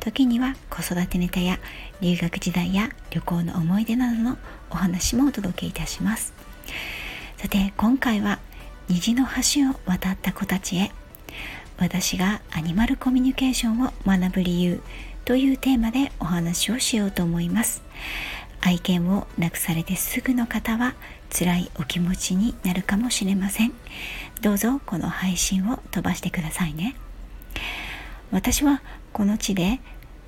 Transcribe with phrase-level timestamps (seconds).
[0.00, 1.58] 時には子育てネタや
[2.00, 4.38] 留学時代や旅行の思い出などの
[4.70, 6.32] お話もお届けいたします。
[7.36, 8.38] さて今回は
[8.88, 10.92] 虹の橋を渡った子たちへ
[11.78, 14.80] 私がアニマルコミュニケーションを学ぶ理由
[15.24, 17.82] というテーマでお話をしようと思います。
[18.60, 20.94] 愛犬を亡くされてすぐの方は
[21.30, 23.72] 辛いお気持ちになるかもしれません。
[24.40, 26.96] どうぞこの配信を飛ばしてくださいね。
[28.30, 28.82] 私は
[29.16, 29.80] この地で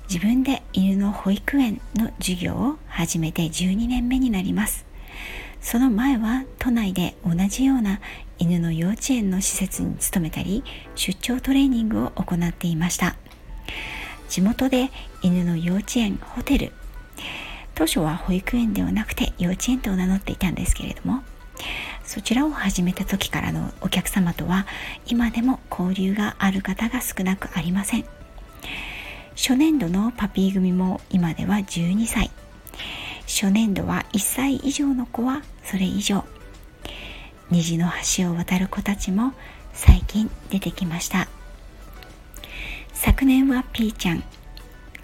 [0.09, 4.83] 自分で犬の保育園の授業を始めて12年目になります。
[5.61, 7.99] その前は都内で同じような
[8.39, 10.63] 犬の幼稚園の施設に勤めたり
[10.95, 13.15] 出張トレーニングを行っていました。
[14.27, 14.89] 地元で
[15.21, 16.71] 犬の幼稚園ホテル。
[17.75, 21.21] 当初は保育園ではなくて幼稚園と名乗っていたんですけれども
[22.03, 24.65] そちらを始めた時からのお客様とは
[25.05, 28.18] 今でも交流がある方が少なくありません。
[29.41, 32.29] 初年度のパピー組も今では12歳。
[33.25, 36.25] 初年度は1歳以上の子はそれ以上。
[37.49, 39.31] 虹の橋を渡る子たちも
[39.71, 41.29] 最近出てきました。
[42.91, 44.23] 昨年は P ちゃん。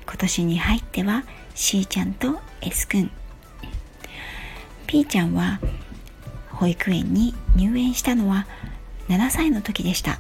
[0.06, 1.24] 今年に入っては
[1.56, 3.10] C ちゃんと S くん。
[4.86, 5.62] P ちゃんは
[6.50, 8.48] 保育園に入園したのは
[9.08, 10.20] 7歳の時でした。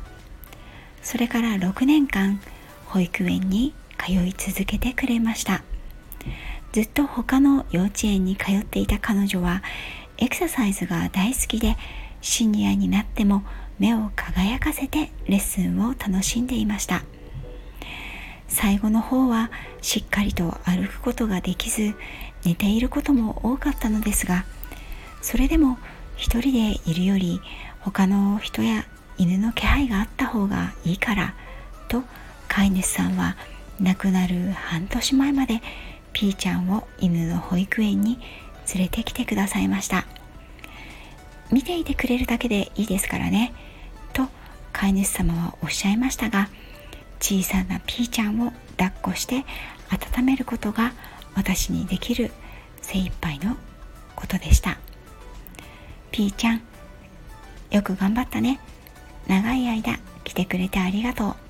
[1.01, 2.39] それから6年間
[2.85, 3.73] 保育園に
[4.05, 5.63] 通い続けてくれました。
[6.73, 9.63] ずっと他の幼稚園に通っていた彼女は
[10.17, 11.77] エクササイズが大好きで
[12.21, 13.43] シニアになっても
[13.79, 17.03] 目を輝かせてレッスンを楽しんでいました。
[18.47, 21.95] 最後の方はしっかりと歩くことができず
[22.43, 24.45] 寝ていることも多かったのですが
[25.21, 25.77] それでも
[26.15, 27.41] 一人でいるより
[27.81, 28.85] 他の人や
[29.17, 31.35] 犬の気配があった方がいいから
[31.87, 32.03] と
[32.47, 33.35] 飼い主さんは
[33.79, 35.61] 亡くなる半年前まで
[36.13, 38.19] ピーちゃんを犬の保育園に
[38.73, 40.05] 連れてきてくださいました。
[41.51, 43.53] 見ていてくれるだけでいいですからね。
[44.13, 44.27] と
[44.73, 46.49] 飼い主様はおっしゃいましたが
[47.19, 49.45] 小さなピーちゃんを抱っこして
[50.17, 50.93] 温めることが
[51.35, 52.31] 私にできる
[52.81, 53.57] 精一杯の
[54.15, 54.77] ことでした。
[56.11, 56.61] ピーちゃん
[57.71, 58.59] よく頑張ったね。
[59.27, 61.44] 長い間来てくれてありがとう。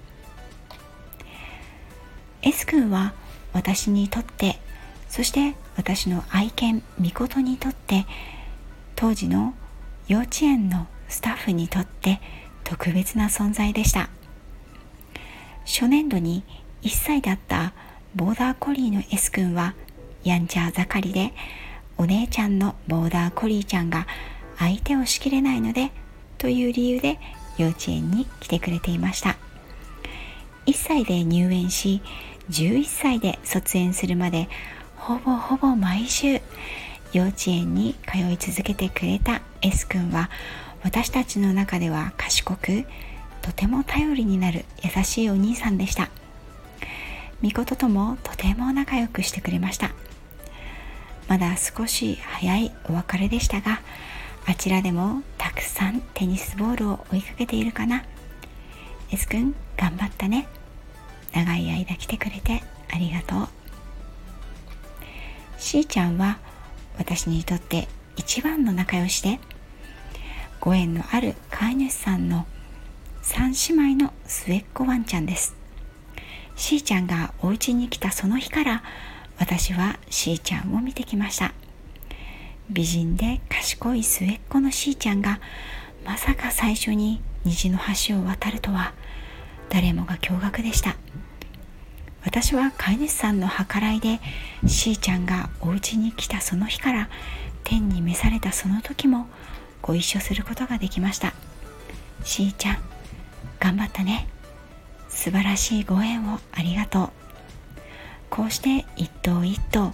[2.46, 3.14] S 君は
[3.54, 4.60] 私にとって
[5.10, 8.06] そして私の愛犬ミコトにとって
[8.96, 9.56] 当時の
[10.08, 12.22] 幼稚園のスタッフにとって
[12.64, 14.10] 特別な存在でした。
[15.66, 16.44] 初年度に
[16.84, 17.74] 1歳だった
[18.16, 19.74] ボーダーコリーの S 君は
[20.24, 21.34] やんちゃ盛りで
[21.98, 24.06] お姉ちゃんのボーダーコリーちゃんが
[24.60, 25.92] 相手をしきれないので
[26.38, 27.20] という理由で
[27.58, 29.38] 幼稚園に来てくれていました。
[30.66, 32.02] 1歳で入園し
[32.50, 34.48] 11歳で卒園するまで
[34.96, 36.42] ほぼほぼ毎週
[37.14, 40.30] 幼稚園に通い続けてくれた S 君は
[40.84, 42.86] 私たちの中では賢く
[43.42, 46.10] とても頼りになる優しいお兄さんでした。
[47.42, 49.92] みことともとても仲良くしてくれました。
[51.28, 53.82] まだ少し早いお別れでしたが
[54.46, 58.04] あちらでもたくさんテニスボールを追いかけているかな。
[59.12, 60.48] S 君頑張ったね。
[61.36, 63.48] 長い間来てくれてありがとう。
[65.58, 66.40] C ちゃんは
[66.98, 69.40] 私にとって一番の仲良しで
[70.62, 72.48] ご縁のある飼い主さんの
[73.24, 75.56] 3姉妹の末っ子ワンちゃんです。
[76.56, 78.84] C ちゃんがお家に来たその日から
[79.38, 81.54] 私は C ちゃんを見てきました。
[82.70, 85.42] 美人で賢い末っ子の C ちゃんが
[86.06, 88.94] まさか最初に虹の橋を渡るとは
[89.70, 90.96] 誰もが驚愕でした。
[92.26, 94.20] 私は飼い主さんの計らいで
[94.66, 97.10] C ちゃんがお家に来たその日から
[97.64, 99.28] 天に召されたその時も
[99.82, 101.34] ご一緒することができました。
[102.24, 102.78] C ちゃん
[103.60, 104.28] 頑張ったね。
[105.08, 107.10] 素晴らしいご縁をありがとう。
[108.30, 109.94] こうして一頭一頭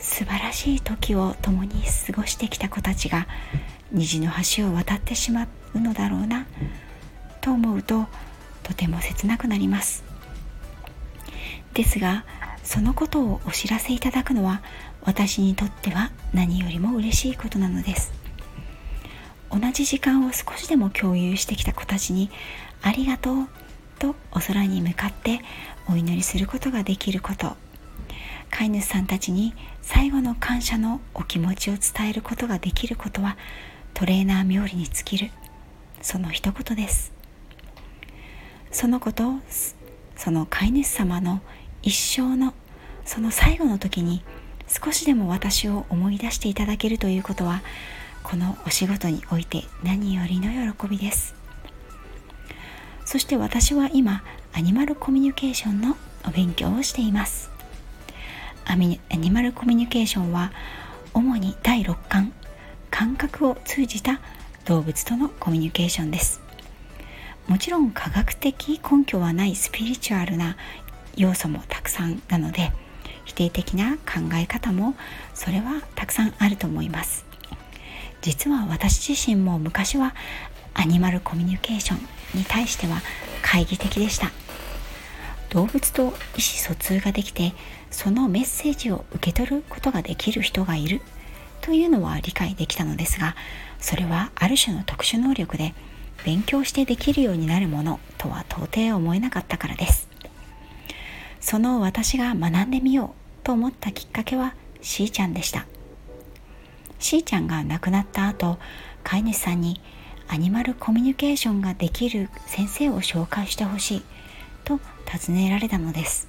[0.00, 3.26] 素晴らしい時を共に過ごしてきた子たちが
[3.92, 6.46] 虹の橋を渡ってしまうのだろうな
[7.40, 8.06] と思うと
[8.64, 10.07] とても切なくなります。
[11.78, 12.24] ですが
[12.64, 14.62] そのことをお知らせいただくのは
[15.02, 18.12] 私にとっては何よりも嬉しいことなのです。
[19.48, 22.30] 同じ時間を少しでも共有してきた子たちに
[22.82, 23.48] ありがとう
[24.00, 25.40] とお空に向かって
[25.88, 27.56] お祈りすることができること。
[28.50, 33.36] 飼い主さんたちに最後の感謝のお気持ちを伝えることができることは
[33.94, 35.30] トレーナー冥利に尽きる
[36.02, 37.12] その一言です。
[38.72, 39.34] そのこと
[40.16, 41.40] その飼い主様の
[41.82, 42.54] 一生の
[43.04, 44.22] その最後の時に
[44.68, 47.62] 少しでも私を思い出していただけるということは
[48.22, 51.34] このお仕事において何よりの喜びです。
[53.06, 54.22] そして私は今
[54.52, 55.96] アニマルコミュニケーションの
[56.26, 57.50] お勉強をしています。
[58.66, 60.52] アニマルコミュニケーションは
[61.14, 62.34] 主に第6巻
[62.90, 64.20] 感覚を通じた
[64.66, 66.42] 動物とのコミュニケーションです。
[67.46, 70.58] もちろん科学的根拠はないスピリチュアルな
[71.18, 72.72] 要素もたくさんなので
[73.24, 74.94] 否定的な考え方も
[75.34, 77.26] それはたくさんあると思います。
[78.22, 80.14] 実は私自身も昔は
[80.74, 83.00] アニマルコミュニケーションに対しては
[83.42, 84.30] 懐疑的でした。
[85.50, 87.52] 動物と意思疎通ができて
[87.90, 91.00] そのメッセージを受け取ることができる人がいる
[91.62, 93.34] というのは理解できたのですが
[93.78, 95.74] それはある種の特殊能力で
[96.24, 100.07] 勉強してできるようになるものとは到底思えなかったからです。
[101.48, 103.08] その私が学んでみよう
[103.42, 105.64] と思ったきっかけはしーちゃんでした。
[106.98, 108.58] しーちゃんが亡くなった後
[109.02, 109.80] 飼い主さんに
[110.28, 114.02] アニマルコミュニケーションができる先生を紹介してほしい
[114.64, 114.78] と
[115.10, 116.28] 尋ねられたのです。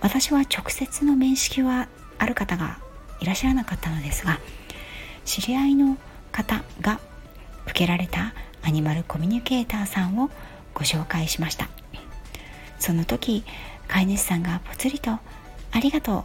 [0.00, 1.86] 私は直接の面識は
[2.18, 2.80] ある方が
[3.20, 4.40] いらっしゃらなかったのですが
[5.24, 5.96] 知り合いの
[6.32, 6.98] 方が
[7.66, 10.28] 受けられたアニマルコミュニケーターさんを
[10.74, 11.68] ご紹介しました。
[12.80, 13.44] その時
[13.88, 15.10] 飼い主さんがぽつりと
[15.72, 16.24] 「ありがとう。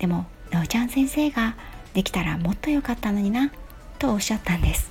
[0.00, 1.54] でもなおちゃん先生が
[1.94, 3.50] できたらもっと良かったのにな」
[3.98, 4.90] とおっしゃったんです。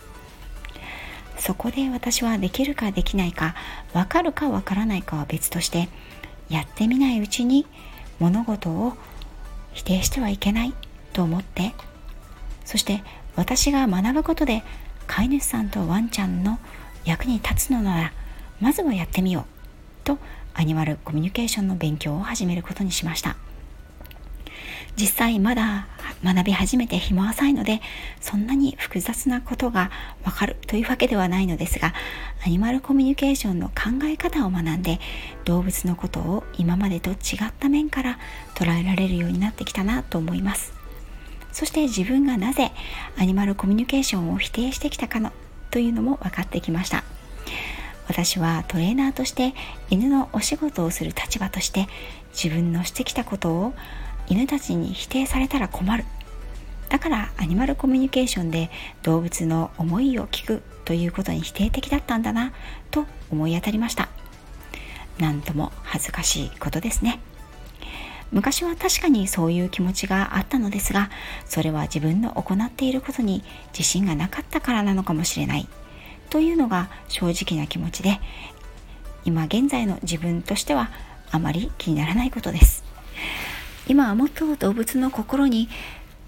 [1.38, 3.56] そこで私はできるかできないか
[3.94, 5.90] 分かるか分からないかは別として
[6.50, 7.66] やってみないうちに
[8.20, 8.94] 物事を
[9.74, 10.74] 否定してはいけない
[11.14, 11.74] と思って
[12.64, 13.04] そして
[13.36, 14.64] 私が学ぶことで
[15.08, 16.60] 飼い主さんとワンちゃんの
[17.06, 18.14] 役に立つのなら
[18.60, 19.46] まずはやってみよう
[20.04, 20.20] と
[20.54, 23.36] アニマルコミュニケーションの勉強を始めることにしました。
[24.96, 25.88] 実際まだ
[26.24, 27.82] 学び始めて日も浅いので
[28.20, 29.90] そんなに複雑なことが
[30.24, 31.94] わかるというわけではないのですが
[32.46, 35.00] アニマルコミュニケーションの考え方を学んで
[35.46, 37.18] 動物のことを今までと違っ
[37.58, 38.20] た面から
[38.54, 40.74] 捉えられるようになってきたなと思います。
[41.52, 42.72] そして自分がなぜ
[43.18, 45.32] アニマルコミュニケーションを否定してきたかの
[45.70, 47.04] というのも分かってきました。
[48.08, 49.54] 私はトレーナーとして
[49.90, 51.88] 犬のお仕事をする立場として
[52.34, 53.74] 自分のしてきたことを
[54.28, 56.06] 犬たちに否定されたら困る。
[56.90, 58.70] だからアニマルコミュニケーションで
[59.02, 62.52] 動物の思いを聞くということに否定的だったんだな
[62.92, 64.10] と思い当たりました。
[65.18, 67.22] なんとも恥ずかしいことですね。
[68.32, 71.10] 昔は確かにそういう気持ちがあったのですが
[71.46, 73.44] それは自分の行っていることに
[73.74, 75.68] 自信がなかったからなのかもしれない。
[76.32, 78.20] というのが正直な気持ちで
[79.24, 80.90] 今現在の自分としては
[81.30, 82.84] あまり気にならないことです。
[83.88, 85.68] 今はもっと動物の心に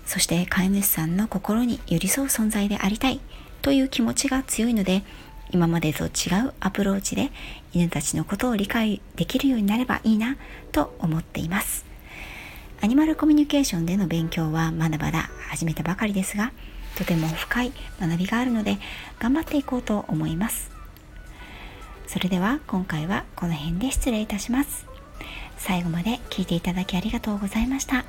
[0.05, 3.21] そして飼い主さんの心に寄り添う存在でありたい
[3.61, 5.03] という気持ちが強いので
[5.51, 6.09] 今までと違
[6.45, 7.31] うアプローチで
[7.73, 10.35] 犬たちのことを理解できるようになればいいな
[10.71, 11.85] と思っています。
[12.81, 16.51] アニマルコミュニケーションでの勉強はまだまだ始めたばかりですが
[16.97, 18.77] とても深い学びがあるので
[19.19, 20.71] 頑張っていこうと思います。
[22.07, 24.85] それでは今回はこの辺で失礼いたします。
[25.57, 28.05] 最後まで聞いていただきありがとうございました。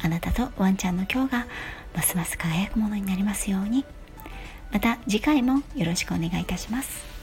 [0.00, 1.46] あなたとワンちゃんの今日が
[1.94, 3.84] ますます輝くものになりますように。
[4.72, 7.17] また次回もよろしくお願いいたします。